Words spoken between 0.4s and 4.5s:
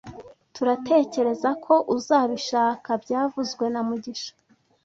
turatekerezako uzabishaka byavuzwe na mugisha